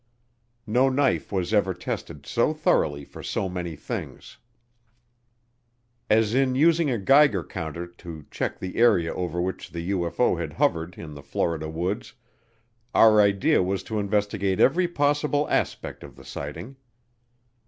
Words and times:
No 0.65 0.89
knife 0.89 1.31
was 1.31 1.53
ever 1.53 1.75
tested 1.75 2.25
so 2.25 2.55
thoroughly 2.55 3.05
for 3.05 3.21
so 3.21 3.47
many 3.47 3.75
things. 3.75 4.39
As 6.09 6.33
in 6.33 6.55
using 6.55 6.89
a 6.89 6.97
Geiger 6.97 7.43
counter 7.43 7.85
to 7.85 8.25
check 8.31 8.57
the 8.57 8.77
area 8.77 9.13
over 9.13 9.39
which 9.39 9.69
the 9.69 9.91
UFO 9.91 10.41
had 10.41 10.53
hovered 10.53 10.95
in 10.97 11.13
the 11.13 11.21
Florida 11.21 11.69
woods, 11.69 12.15
our 12.95 13.21
idea 13.21 13.61
was 13.61 13.83
to 13.83 13.99
investigate 13.99 14.59
every 14.59 14.87
possible 14.87 15.47
aspect 15.51 16.01
of 16.01 16.15
the 16.15 16.25
sighting. 16.25 16.77